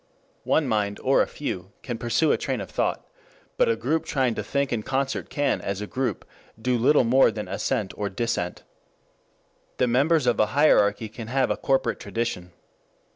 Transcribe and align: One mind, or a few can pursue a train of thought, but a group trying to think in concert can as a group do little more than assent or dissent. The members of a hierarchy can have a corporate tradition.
One 0.45 0.67
mind, 0.67 0.99
or 1.03 1.21
a 1.21 1.27
few 1.27 1.73
can 1.83 1.99
pursue 1.99 2.31
a 2.31 2.37
train 2.39 2.59
of 2.59 2.71
thought, 2.71 3.05
but 3.55 3.69
a 3.69 3.75
group 3.75 4.03
trying 4.03 4.33
to 4.33 4.43
think 4.43 4.73
in 4.73 4.81
concert 4.81 5.29
can 5.29 5.61
as 5.61 5.79
a 5.79 5.85
group 5.85 6.25
do 6.59 6.75
little 6.75 7.03
more 7.03 7.29
than 7.29 7.47
assent 7.47 7.93
or 7.95 8.09
dissent. 8.09 8.63
The 9.77 9.85
members 9.85 10.25
of 10.25 10.39
a 10.39 10.47
hierarchy 10.57 11.07
can 11.07 11.27
have 11.27 11.51
a 11.51 11.55
corporate 11.55 11.99
tradition. 11.99 12.51